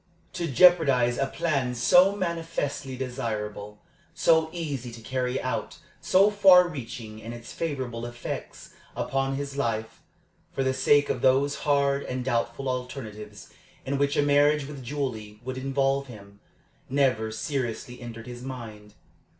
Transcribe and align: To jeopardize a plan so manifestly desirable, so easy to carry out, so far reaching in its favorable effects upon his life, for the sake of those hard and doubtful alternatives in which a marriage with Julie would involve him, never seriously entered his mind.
To 0.33 0.47
jeopardize 0.47 1.19
a 1.19 1.27
plan 1.27 1.75
so 1.75 2.15
manifestly 2.15 2.97
desirable, 2.97 3.83
so 4.15 4.49
easy 4.51 4.91
to 4.91 4.99
carry 4.99 5.39
out, 5.39 5.77
so 6.01 6.31
far 6.31 6.67
reaching 6.67 7.19
in 7.19 7.33
its 7.33 7.53
favorable 7.53 8.07
effects 8.07 8.71
upon 8.95 9.35
his 9.35 9.57
life, 9.57 10.01
for 10.53 10.63
the 10.63 10.73
sake 10.73 11.11
of 11.11 11.21
those 11.21 11.53
hard 11.69 12.01
and 12.01 12.25
doubtful 12.25 12.67
alternatives 12.67 13.53
in 13.85 13.99
which 13.99 14.17
a 14.17 14.23
marriage 14.23 14.65
with 14.65 14.81
Julie 14.83 15.39
would 15.45 15.59
involve 15.59 16.07
him, 16.07 16.39
never 16.89 17.31
seriously 17.31 18.01
entered 18.01 18.25
his 18.25 18.41
mind. 18.41 18.95